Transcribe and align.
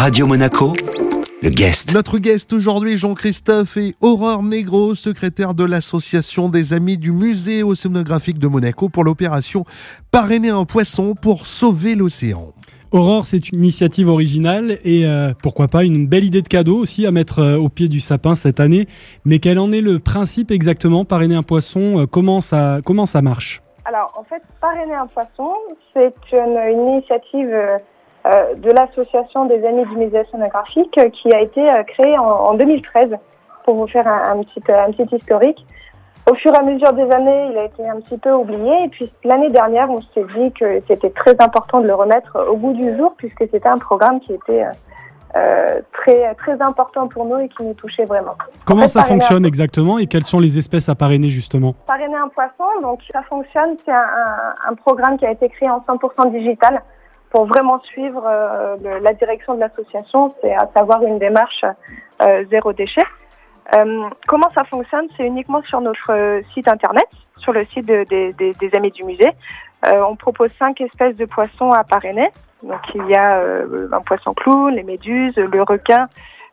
Radio 0.00 0.26
Monaco, 0.26 0.72
le 1.42 1.50
guest. 1.50 1.92
Notre 1.92 2.16
guest 2.16 2.54
aujourd'hui, 2.54 2.96
Jean-Christophe 2.96 3.76
et 3.76 3.94
Aurore 4.00 4.42
Negro, 4.42 4.94
secrétaire 4.94 5.52
de 5.52 5.62
l'association 5.62 6.48
des 6.48 6.72
Amis 6.72 6.96
du 6.96 7.12
Musée 7.12 7.62
océanographique 7.62 8.38
de 8.38 8.46
Monaco 8.46 8.88
pour 8.88 9.04
l'opération 9.04 9.64
Parrainer 10.10 10.48
un 10.48 10.64
poisson 10.64 11.14
pour 11.14 11.44
sauver 11.44 11.96
l'océan. 11.96 12.46
Aurore, 12.92 13.26
c'est 13.26 13.50
une 13.50 13.58
initiative 13.58 14.08
originale 14.08 14.78
et 14.84 15.04
euh, 15.04 15.34
pourquoi 15.42 15.68
pas 15.68 15.84
une 15.84 16.06
belle 16.06 16.24
idée 16.24 16.40
de 16.40 16.48
cadeau 16.48 16.78
aussi 16.78 17.06
à 17.06 17.10
mettre 17.10 17.40
euh, 17.40 17.58
au 17.58 17.68
pied 17.68 17.88
du 17.88 18.00
sapin 18.00 18.34
cette 18.34 18.58
année. 18.58 18.86
Mais 19.26 19.38
quel 19.38 19.58
en 19.58 19.70
est 19.70 19.82
le 19.82 19.98
principe 19.98 20.50
exactement 20.50 21.04
Parrainer 21.04 21.34
un 21.34 21.42
poisson, 21.42 22.00
euh, 22.00 22.06
comment, 22.06 22.40
ça, 22.40 22.78
comment 22.86 23.04
ça 23.04 23.20
marche? 23.20 23.60
Alors 23.84 24.14
en 24.18 24.24
fait, 24.24 24.42
Parrainer 24.62 24.94
un 24.94 25.08
poisson, 25.08 25.52
c'est 25.92 26.14
une, 26.32 26.56
une 26.56 26.88
initiative 26.88 27.54
euh, 28.26 28.54
de 28.54 28.70
l'association 28.70 29.46
des 29.46 29.64
amis 29.64 29.86
du 29.86 29.96
musée 29.96 30.20
océanographique 30.20 30.98
euh, 30.98 31.08
qui 31.08 31.32
a 31.32 31.40
été 31.40 31.60
euh, 31.60 31.82
créée 31.84 32.18
en, 32.18 32.52
2013 32.52 33.16
pour 33.64 33.76
vous 33.76 33.86
faire 33.86 34.06
un, 34.06 34.42
petit, 34.42 34.62
un 34.68 34.92
petit 34.92 35.16
historique. 35.16 35.64
Au 36.30 36.34
fur 36.34 36.52
et 36.52 36.56
à 36.58 36.62
mesure 36.62 36.92
des 36.92 37.10
années, 37.10 37.48
il 37.50 37.56
a 37.56 37.64
été 37.64 37.88
un 37.88 37.98
petit 38.00 38.18
peu 38.18 38.30
oublié. 38.32 38.84
Et 38.84 38.88
puis 38.88 39.10
l'année 39.24 39.48
dernière, 39.48 39.90
on 39.90 40.02
s'est 40.02 40.26
dit 40.36 40.52
que 40.52 40.82
c'était 40.86 41.08
très 41.08 41.34
important 41.40 41.80
de 41.80 41.86
le 41.86 41.94
remettre 41.94 42.46
au 42.50 42.56
bout 42.56 42.74
du 42.74 42.94
jour, 42.94 43.14
puisque 43.16 43.48
c'était 43.50 43.68
un 43.68 43.78
programme 43.78 44.20
qui 44.20 44.34
était 44.34 44.64
très 45.92 46.34
très 46.34 46.60
important 46.60 47.08
pour 47.08 47.24
nous 47.24 47.38
et 47.38 47.48
qui 47.48 47.62
nous 47.62 47.74
touchait 47.74 48.04
vraiment. 48.04 48.34
Comment 48.66 48.88
ça 48.88 49.04
fonctionne 49.04 49.46
exactement 49.46 49.98
et 49.98 50.06
quelles 50.06 50.24
sont 50.24 50.40
les 50.40 50.58
espèces 50.58 50.90
à 50.90 50.94
parrainer 50.94 51.28
justement? 51.28 51.74
Parrainer 51.86 52.16
un 52.16 52.28
poisson, 52.28 52.68
donc 52.82 53.00
ça 53.10 53.22
fonctionne. 53.22 53.76
C'est 53.84 53.92
un, 53.92 54.04
un, 54.68 54.74
programme 54.74 55.16
qui 55.16 55.24
a 55.24 55.30
été 55.30 55.48
créé 55.48 55.70
en 55.70 55.78
100% 55.78 56.32
digital 56.32 56.82
pour 57.30 57.46
vraiment 57.46 57.80
suivre 57.80 58.24
euh, 58.26 59.00
la 59.00 59.12
direction 59.14 59.54
de 59.54 59.60
l'association, 59.60 60.34
c'est 60.40 60.52
à 60.52 60.68
savoir 60.76 61.02
une 61.02 61.18
démarche 61.18 61.64
euh, 62.22 62.44
zéro 62.50 62.72
déchet. 62.72 63.04
Euh, 63.76 64.08
comment 64.26 64.50
ça 64.54 64.64
fonctionne? 64.64 65.06
C'est 65.16 65.24
uniquement 65.24 65.62
sur 65.62 65.80
notre 65.80 66.40
site 66.52 66.66
internet, 66.66 67.06
sur 67.38 67.52
le 67.52 67.64
site 67.66 67.86
des 67.86 68.70
Amis 68.74 68.90
du 68.90 69.04
musée. 69.04 69.30
on 69.86 70.16
propose 70.16 70.50
cinq 70.58 70.80
espèces 70.80 71.16
de 71.16 71.24
poissons 71.24 71.70
à 71.70 71.84
parrainer. 71.84 72.28
Donc 72.64 72.80
il 72.94 73.06
y 73.06 73.14
a 73.14 73.40
un 73.92 74.00
poisson 74.00 74.34
clown, 74.34 74.74
les 74.74 74.82
méduses, 74.82 75.36
le 75.36 75.62
requin, 75.62 76.08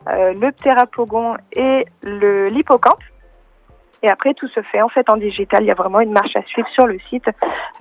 le 0.06 0.50
ptérapogon 0.52 1.36
et 1.52 1.86
le 2.02 2.48
l'hippocampe. 2.48 3.02
Et 4.02 4.08
après, 4.08 4.34
tout 4.34 4.48
se 4.48 4.62
fait 4.62 4.80
en 4.80 4.88
fait 4.88 5.08
en 5.10 5.16
digital. 5.16 5.62
Il 5.62 5.66
y 5.66 5.70
a 5.70 5.74
vraiment 5.74 6.00
une 6.00 6.12
marche 6.12 6.36
à 6.36 6.42
suivre 6.42 6.68
sur 6.68 6.86
le 6.86 6.98
site. 7.10 7.28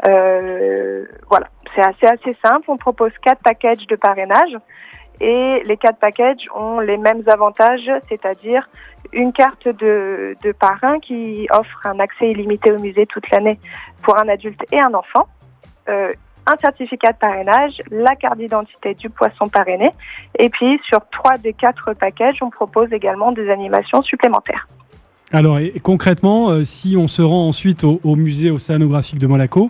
Euh, 0.07 1.05
voilà, 1.29 1.47
c'est 1.75 1.85
assez 1.85 2.07
assez 2.07 2.35
simple. 2.43 2.65
On 2.69 2.77
propose 2.77 3.11
quatre 3.21 3.41
packages 3.43 3.85
de 3.87 3.95
parrainage 3.95 4.57
et 5.19 5.61
les 5.65 5.77
quatre 5.77 5.99
packages 5.99 6.45
ont 6.53 6.79
les 6.79 6.97
mêmes 6.97 7.23
avantages, 7.27 7.89
c'est-à-dire 8.09 8.69
une 9.13 9.33
carte 9.33 9.67
de, 9.67 10.35
de 10.43 10.51
parrain 10.51 10.99
qui 10.99 11.47
offre 11.51 11.85
un 11.85 11.99
accès 11.99 12.31
illimité 12.31 12.71
au 12.71 12.79
musée 12.79 13.05
toute 13.05 13.29
l'année 13.31 13.59
pour 14.03 14.19
un 14.19 14.27
adulte 14.27 14.61
et 14.71 14.81
un 14.81 14.93
enfant. 14.93 15.27
Euh, 15.89 16.13
un 16.49 16.55
certificat 16.61 17.11
de 17.11 17.17
parrainage, 17.17 17.81
la 17.91 18.15
carte 18.15 18.37
d'identité 18.37 18.93
du 18.93 19.09
poisson 19.09 19.47
parrainé, 19.49 19.89
et 20.39 20.49
puis 20.49 20.79
sur 20.87 20.99
trois 21.09 21.37
des 21.37 21.51
quatre 21.51 21.93
packages, 21.93 22.41
on 22.41 22.49
propose 22.49 22.91
également 22.93 23.33
des 23.33 23.49
animations 23.49 24.01
supplémentaires. 24.01 24.65
Alors 25.31 25.59
concrètement, 25.83 26.49
euh, 26.49 26.63
si 26.63 26.95
on 26.95 27.07
se 27.07 27.21
rend 27.21 27.47
ensuite 27.47 27.83
au, 27.83 28.15
musée 28.15 28.49
océanographique 28.49 29.19
de 29.19 29.27
Monaco, 29.27 29.69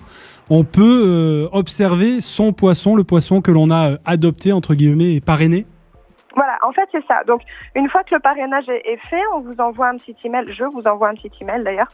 on 0.49 0.63
peut 0.63 1.03
euh, 1.07 1.47
observer 1.51 2.21
son 2.21 2.53
poisson, 2.53 2.95
le 2.95 3.03
poisson 3.03 3.41
que 3.41 3.49
l'on 3.51 3.71
a 3.71 3.91
euh, 3.91 3.97
adopté 4.05 4.51
entre 4.51 4.75
guillemets 4.75 5.15
et 5.15 5.21
parrainé. 5.21 5.65
Voilà, 6.35 6.57
en 6.61 6.71
fait 6.71 6.87
c'est 6.91 7.05
ça. 7.07 7.23
Donc 7.25 7.41
une 7.75 7.89
fois 7.89 8.03
que 8.03 8.13
le 8.13 8.19
parrainage 8.19 8.69
est, 8.69 8.99
fait, 9.09 9.21
on 9.33 9.39
vous 9.39 9.59
envoie 9.59 9.87
un 9.87 9.97
petit 9.97 10.15
email. 10.23 10.45
Je 10.53 10.65
vous 10.65 10.87
envoie 10.87 11.09
un 11.09 11.15
petit 11.15 11.31
email 11.41 11.63
d'ailleurs 11.63 11.89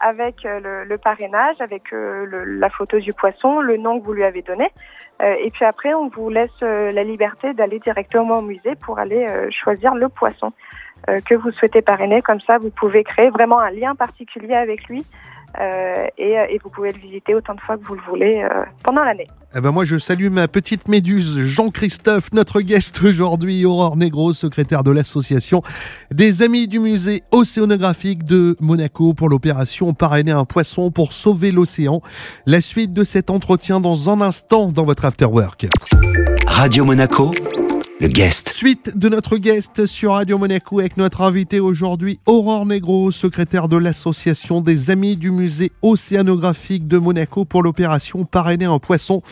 avec 0.00 0.44
le, 0.44 0.96
parrainage, 0.96 1.56
avec 1.60 1.82
la 1.92 2.70
photo 2.70 2.98
du 3.00 3.12
poisson, 3.12 3.60
le 3.60 3.76
nom 3.76 3.98
que 3.98 4.04
vous 4.04 4.12
lui 4.12 4.24
avez 4.24 4.42
donné, 4.42 4.70
et 5.20 5.50
puis 5.50 5.64
après 5.64 5.92
on 5.92 6.08
vous 6.08 6.30
laisse 6.30 6.60
la 6.60 7.02
liberté 7.02 7.52
d'aller 7.52 7.80
directement 7.80 8.38
au 8.38 8.42
musée 8.42 8.76
pour 8.76 9.00
aller 9.00 9.26
choisir 9.50 9.94
le 9.94 10.08
poisson. 10.08 10.52
Euh, 11.08 11.20
que 11.20 11.34
vous 11.34 11.52
souhaitez 11.52 11.82
parrainer. 11.82 12.20
Comme 12.22 12.40
ça, 12.40 12.58
vous 12.58 12.70
pouvez 12.70 13.04
créer 13.04 13.30
vraiment 13.30 13.60
un 13.60 13.70
lien 13.70 13.94
particulier 13.94 14.54
avec 14.54 14.88
lui. 14.88 15.04
Euh, 15.58 16.06
et, 16.18 16.38
euh, 16.38 16.46
et, 16.50 16.58
vous 16.62 16.68
pouvez 16.68 16.92
le 16.92 16.98
visiter 16.98 17.34
autant 17.34 17.54
de 17.54 17.60
fois 17.60 17.78
que 17.78 17.84
vous 17.84 17.94
le 17.94 18.02
voulez 18.02 18.42
euh, 18.42 18.62
pendant 18.82 19.02
l'année. 19.04 19.26
Eh 19.54 19.60
ben 19.60 19.70
moi, 19.70 19.86
je 19.86 19.96
salue 19.96 20.28
ma 20.28 20.48
petite 20.48 20.86
méduse, 20.86 21.40
Jean-Christophe, 21.44 22.32
notre 22.32 22.60
guest 22.60 23.02
aujourd'hui, 23.02 23.64
Aurore 23.64 23.96
Negro, 23.96 24.34
secrétaire 24.34 24.84
de 24.84 24.90
l'association 24.90 25.62
des 26.10 26.42
Amis 26.42 26.68
du 26.68 26.78
musée 26.78 27.22
océanographique 27.30 28.24
de 28.24 28.54
Monaco 28.60 29.14
pour 29.14 29.30
l'opération 29.30 29.94
Parrainer 29.94 30.32
un 30.32 30.44
poisson 30.44 30.90
pour 30.90 31.14
sauver 31.14 31.52
l'océan. 31.52 32.02
La 32.44 32.60
suite 32.60 32.92
de 32.92 33.04
cet 33.04 33.30
entretien 33.30 33.80
dans 33.80 34.10
un 34.10 34.20
instant 34.20 34.70
dans 34.70 34.84
votre 34.84 35.06
Afterwork. 35.06 35.66
Radio 36.46 36.84
Monaco 36.84 37.30
le 38.00 38.08
guest. 38.08 38.50
Suite 38.50 38.96
de 38.96 39.08
notre 39.08 39.38
guest 39.38 39.86
sur 39.86 40.12
Radio 40.12 40.36
Monaco 40.36 40.80
avec 40.80 40.96
notre 40.96 41.22
invité 41.22 41.60
aujourd'hui, 41.60 42.20
Aurore 42.26 42.66
Negro, 42.66 43.10
secrétaire 43.10 43.68
de 43.68 43.78
l'association 43.78 44.60
des 44.60 44.90
Amis 44.90 45.16
du 45.16 45.30
musée 45.30 45.70
océanographique 45.82 46.86
de 46.88 46.98
Monaco 46.98 47.44
pour 47.44 47.62
l'opération 47.62 48.24
Parrainer 48.24 48.66
un 48.66 48.78
poisson 48.78 49.22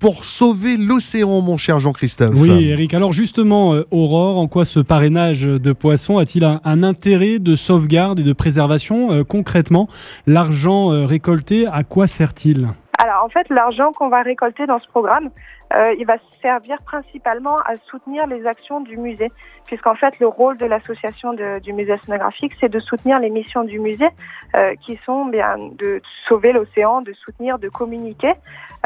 pour 0.00 0.24
sauver 0.24 0.76
l'océan, 0.76 1.40
mon 1.40 1.56
cher 1.56 1.78
Jean-Christophe. 1.78 2.34
Oui, 2.34 2.68
Eric. 2.70 2.94
Alors 2.94 3.12
justement, 3.12 3.74
euh, 3.74 3.86
Aurore, 3.90 4.38
en 4.38 4.48
quoi 4.48 4.64
ce 4.64 4.80
parrainage 4.80 5.42
de 5.42 5.72
poissons 5.72 6.18
a-t-il 6.18 6.44
un, 6.44 6.82
intérêt 6.82 7.38
de 7.38 7.54
sauvegarde 7.54 8.18
et 8.18 8.24
de 8.24 8.32
préservation 8.32 9.12
euh, 9.12 9.24
Concrètement, 9.24 9.88
l'argent 10.26 10.92
euh, 10.92 11.04
récolté, 11.04 11.66
à 11.66 11.84
quoi 11.84 12.06
sert-il? 12.06 12.68
Alors 12.98 13.24
en 13.24 13.28
fait, 13.30 13.46
l'argent 13.48 13.92
qu'on 13.92 14.08
va 14.08 14.22
récolter 14.22 14.66
dans 14.66 14.78
ce 14.78 14.88
programme, 14.88 15.30
euh, 15.74 15.94
il 15.98 16.06
va 16.06 16.16
servir 16.42 16.78
principalement 16.82 17.58
à 17.58 17.74
soutenir 17.86 18.26
les 18.26 18.46
actions 18.46 18.80
du 18.80 18.96
musée, 18.96 19.30
puisqu'en 19.66 19.94
fait 19.94 20.18
le 20.18 20.26
rôle 20.26 20.56
de 20.56 20.66
l'association 20.66 21.32
du 21.32 21.72
musée 21.72 21.96
scénographique, 22.04 22.52
c'est 22.60 22.68
de 22.68 22.80
soutenir 22.80 23.18
les 23.20 23.30
missions 23.30 23.64
du 23.64 23.78
musée, 23.78 24.08
euh, 24.56 24.74
qui 24.84 24.98
sont 25.04 25.26
bien 25.26 25.56
de 25.58 26.02
sauver 26.28 26.52
l'océan, 26.52 27.02
de 27.02 27.12
soutenir, 27.12 27.58
de 27.58 27.68
communiquer, 27.68 28.32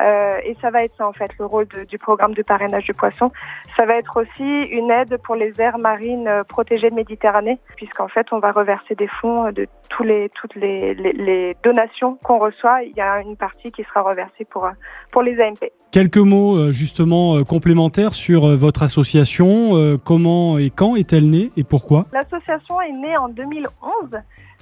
euh, 0.01 0.39
et 0.45 0.55
ça 0.61 0.71
va 0.71 0.85
être 0.85 0.95
ça 0.97 1.07
en 1.07 1.13
fait 1.13 1.31
le 1.39 1.47
rôle 1.47 1.67
du 1.89 1.99
programme 1.99 2.35
de 2.35 2.43
parrainage 2.43 2.87
de 2.87 2.93
poissons. 2.93 3.31
Ça 3.79 3.87
va 3.87 3.97
être 3.97 4.21
aussi 4.21 4.67
une 4.67 4.91
aide 4.91 5.17
pour 5.19 5.37
les 5.37 5.61
aires 5.61 5.79
marines 5.79 6.29
euh, 6.29 6.45
protégées 6.45 6.91
de 6.91 6.95
Méditerranée, 6.95 7.59
puisqu'en 7.77 8.09
fait 8.09 8.27
on 8.33 8.41
va 8.41 8.53
reverser 8.53 8.95
des 8.95 9.07
fonds 9.07 9.53
de 9.53 9.67
tous 9.89 10.03
les 10.03 10.29
toutes 10.31 10.55
les, 10.57 10.95
les, 10.95 11.13
les 11.13 11.57
donations 11.63 12.17
qu'on 12.25 12.39
reçoit. 12.39 12.83
Il 12.83 12.97
y 12.97 13.01
a 13.01 13.21
une 13.21 13.37
partie 13.37 13.71
qui 13.71 13.85
sera 13.85 14.03
reversée 14.03 14.45
pour 14.45 14.69
pour 15.13 15.23
les 15.23 15.41
AMP. 15.41 15.65
Quelques 15.95 16.17
mots 16.17 16.57
euh, 16.57 16.73
justement 16.73 17.37
euh, 17.37 17.45
complémentaires 17.45 18.15
sur 18.15 18.47
euh, 18.49 18.57
votre 18.57 18.83
association. 18.83 19.97
Comment 20.05 20.59
et 20.59 20.71
quand 20.71 20.97
est-elle 20.97 21.31
née 21.31 21.53
et 21.57 21.63
pourquoi? 21.63 22.07
L'association 22.13 22.81
est 22.81 22.91
née 22.91 23.17
en 23.17 23.29
2011. 23.29 23.69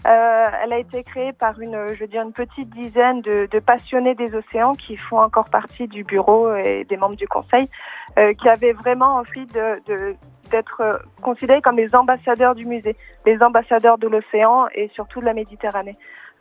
elle 0.04 0.72
a 0.74 0.78
été 0.78 1.02
créée 1.02 1.32
par 1.32 1.58
une, 1.58 1.86
je 1.94 2.00
veux 2.00 2.06
dire, 2.06 2.20
une 2.20 2.34
petite 2.34 2.68
dizaine 2.68 3.22
de, 3.22 3.48
passionnés 3.60 4.14
des 4.14 4.34
océans 4.34 4.74
qui 4.74 4.98
font 4.98 5.20
encore 5.20 5.48
partie 5.48 5.88
du 5.88 6.04
bureau 6.04 6.54
et 6.54 6.84
des 6.84 6.98
membres 6.98 7.16
du 7.16 7.26
conseil, 7.26 7.66
qui 8.16 8.48
avaient 8.50 8.74
vraiment 8.74 9.16
envie 9.16 9.46
de, 9.46 10.14
d'être 10.50 10.82
considérés 11.22 11.62
comme 11.62 11.78
les 11.78 11.94
ambassadeurs 11.94 12.54
du 12.54 12.66
musée, 12.66 12.94
les 13.24 13.42
ambassadeurs 13.42 13.96
de 13.96 14.06
l'océan 14.06 14.66
et 14.74 14.90
surtout 14.94 15.20
de 15.20 15.24
la 15.24 15.32
Méditerranée. 15.32 15.96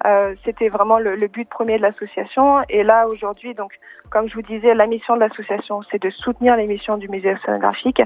Euh, 0.06 0.35
c'était 0.44 0.69
vraiment 0.69 0.97
le, 0.97 1.16
le, 1.16 1.28
but 1.28 1.47
premier 1.47 1.78
de 1.78 1.84
l'association. 1.84 2.62
Et 2.69 2.84
là, 2.84 3.07
aujourd'hui, 3.07 3.53
donc, 3.53 3.73
comme 4.09 4.28
je 4.28 4.34
vous 4.34 4.41
disais, 4.41 4.73
la 4.73 4.88
mission 4.88 5.16
de 5.16 5.19
l'association, 5.19 5.81
c'est 5.91 6.01
de 6.01 6.09
soutenir 6.09 6.56
les 6.56 6.66
missions 6.66 6.97
du 6.97 7.07
musée 7.07 7.34
océanographique, 7.34 8.01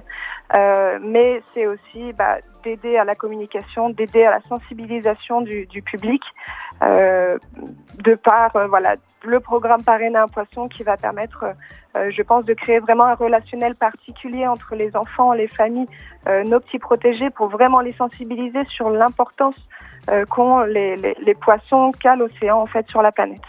euh, 0.57 0.99
mais 1.01 1.41
c'est 1.53 1.67
aussi 1.67 2.13
bah, 2.13 2.37
d'aider 2.65 2.97
à 2.97 3.05
la 3.05 3.15
communication, 3.15 3.89
d'aider 3.89 4.25
à 4.25 4.31
la 4.31 4.41
sensibilisation 4.49 5.41
du, 5.41 5.81
public, 5.85 6.21
euh, 6.81 7.37
de 8.03 8.15
par 8.15 8.55
euh, 8.55 8.67
voilà 8.67 8.95
le 9.23 9.39
programme 9.39 9.81
Parrainer 9.83 10.17
un 10.17 10.27
poisson 10.27 10.67
qui 10.67 10.83
va 10.83 10.97
permettre, 10.97 11.45
euh, 11.95 12.11
je 12.11 12.21
pense, 12.21 12.45
de 12.45 12.53
créer 12.53 12.79
vraiment 12.79 13.05
un 13.05 13.15
relationnel 13.15 13.75
particulier 13.75 14.45
entre 14.45 14.75
les 14.75 14.95
enfants, 14.95 15.33
les 15.33 15.47
familles, 15.47 15.87
nos 16.47 16.59
petits 16.59 16.79
protégés, 16.79 17.29
pour 17.29 17.47
vraiment 17.49 17.81
les 17.81 17.93
sensibiliser 17.93 18.63
sur 18.67 18.89
l'importance 18.89 19.55
qu'ont 20.29 20.61
les, 20.61 20.95
les, 20.95 21.35
poissons, 21.35 21.91
qu'a 21.99 22.15
l'océan 22.15 22.59
en 22.61 22.65
fait 22.67 22.87
sur 22.87 23.01
la 23.01 23.11
planète. 23.11 23.41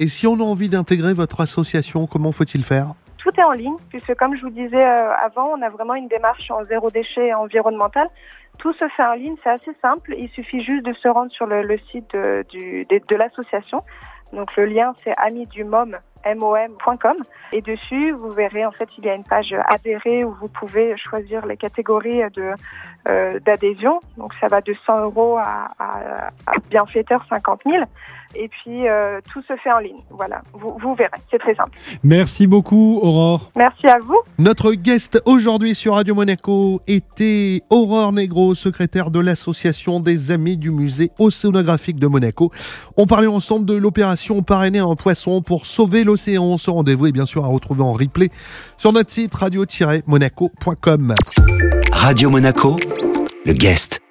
Et 0.00 0.08
si 0.08 0.26
on 0.26 0.34
a 0.34 0.42
envie 0.42 0.68
d'intégrer 0.68 1.14
votre 1.14 1.40
association, 1.40 2.06
comment 2.06 2.32
faut-il 2.32 2.64
faire? 2.64 2.94
Tout 3.24 3.40
est 3.40 3.42
en 3.42 3.52
ligne, 3.52 3.76
puisque 3.88 4.14
comme 4.16 4.36
je 4.36 4.42
vous 4.42 4.50
disais 4.50 4.84
euh, 4.84 5.10
avant, 5.14 5.46
on 5.56 5.62
a 5.62 5.70
vraiment 5.70 5.94
une 5.94 6.08
démarche 6.08 6.50
en 6.50 6.62
zéro 6.66 6.90
déchet 6.90 7.32
environnemental. 7.32 8.06
Tout 8.58 8.74
se 8.74 8.86
fait 8.88 9.02
en 9.02 9.14
ligne, 9.14 9.34
c'est 9.42 9.48
assez 9.48 9.72
simple. 9.80 10.14
Il 10.18 10.28
suffit 10.28 10.62
juste 10.62 10.84
de 10.84 10.92
se 10.92 11.08
rendre 11.08 11.32
sur 11.32 11.46
le, 11.46 11.78
site 11.90 12.12
de, 12.12 12.44
du, 12.50 12.84
de, 12.84 13.16
l'association. 13.16 13.82
Donc 14.34 14.54
le 14.56 14.66
lien, 14.66 14.92
c'est 15.02 15.14
amidumom 15.16 15.96
mom.com. 16.34 17.16
Et 17.52 17.60
dessus, 17.60 18.12
vous 18.12 18.30
verrez, 18.30 18.64
en 18.64 18.72
fait, 18.72 18.88
il 18.98 19.04
y 19.04 19.10
a 19.10 19.14
une 19.14 19.24
page 19.24 19.54
adhérer 19.68 20.24
où 20.24 20.34
vous 20.40 20.48
pouvez 20.48 20.96
choisir 20.96 21.46
les 21.46 21.56
catégories 21.56 22.22
de 22.34 22.52
euh, 23.06 23.38
d'adhésion. 23.40 24.00
Donc, 24.16 24.32
ça 24.40 24.46
va 24.46 24.62
de 24.62 24.74
100 24.86 25.02
euros 25.02 25.36
à, 25.36 25.68
à, 25.78 26.28
à 26.46 26.52
bienfaiteur 26.70 27.24
50 27.28 27.60
000. 27.66 27.84
Et 28.36 28.48
puis, 28.48 28.88
euh, 28.88 29.20
tout 29.32 29.42
se 29.42 29.54
fait 29.56 29.70
en 29.70 29.78
ligne. 29.78 30.02
Voilà, 30.10 30.42
vous, 30.52 30.76
vous 30.80 30.94
verrez, 30.94 31.10
c'est 31.30 31.38
très 31.38 31.54
simple. 31.54 31.78
Merci 32.02 32.46
beaucoup, 32.46 32.98
Aurore. 33.02 33.50
Merci 33.54 33.86
à 33.86 33.98
vous. 33.98 34.18
Notre 34.38 34.72
guest 34.72 35.22
aujourd'hui 35.26 35.74
sur 35.74 35.94
Radio 35.94 36.14
Monaco 36.14 36.80
était 36.86 37.62
Aurore 37.70 38.12
Negro, 38.12 38.54
secrétaire 38.54 39.10
de 39.10 39.20
l'association 39.20 40.00
des 40.00 40.30
Amis 40.30 40.56
du 40.56 40.70
musée 40.70 41.10
océanographique 41.18 41.98
de 41.98 42.06
Monaco. 42.06 42.50
On 42.96 43.06
parlait 43.06 43.28
ensemble 43.28 43.66
de 43.66 43.74
l'opération 43.74 44.42
parrainer 44.42 44.80
un 44.80 44.96
poisson 44.96 45.42
pour 45.42 45.66
sauver 45.66 46.02
l'océan. 46.14 46.56
Ce 46.56 46.70
rendez-vous 46.70 47.08
est 47.08 47.12
bien 47.12 47.26
sûr 47.26 47.44
à 47.44 47.48
retrouver 47.48 47.82
en 47.82 47.92
replay 47.92 48.30
sur 48.76 48.92
notre 48.92 49.10
site 49.10 49.34
radio-monaco.com. 49.34 51.14
Radio 51.92 52.30
Monaco, 52.30 52.76
le 53.44 53.52
guest. 53.52 54.03